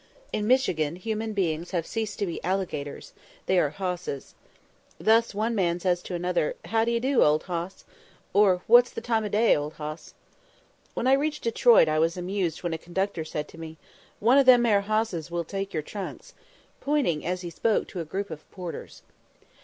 In 0.33 0.47
Michigan, 0.47 0.95
human 0.95 1.33
beings 1.33 1.69
have 1.77 1.85
ceased 1.85 2.17
to 2.17 2.25
be 2.25 2.43
"alligators" 2.43 3.13
they 3.45 3.59
are 3.59 3.69
"hosses." 3.69 4.33
Thus 4.99 5.35
one 5.35 5.53
man 5.53 5.79
says 5.79 6.01
to 6.01 6.15
another, 6.15 6.55
"How 6.65 6.83
do 6.83 6.89
you 6.91 6.99
do, 6.99 7.21
old 7.23 7.43
hoss?" 7.43 7.85
or, 8.33 8.63
"What's 8.65 8.89
the 8.89 8.99
time 8.99 9.23
o' 9.23 9.27
day, 9.29 9.55
old 9.55 9.73
hoss?" 9.73 10.15
When 10.95 11.05
I 11.05 11.13
reached 11.13 11.43
Detroit 11.43 11.87
I 11.87 11.99
was 11.99 12.17
amused 12.17 12.63
when 12.63 12.73
a 12.73 12.79
conductor 12.79 13.23
said 13.23 13.47
to 13.49 13.59
me, 13.59 13.77
"One 14.19 14.39
o' 14.39 14.43
them 14.43 14.65
'ere 14.65 14.81
hosses 14.81 15.29
will 15.29 15.43
take 15.43 15.71
your 15.71 15.83
trunks," 15.83 16.33
pointing 16.79 17.23
as 17.23 17.41
he 17.41 17.51
spoke 17.51 17.87
to 17.89 17.99
a 17.99 18.03
group 18.03 18.31
of 18.31 18.49
porters. 18.49 19.03